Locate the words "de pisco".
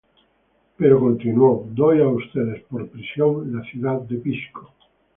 4.01-4.73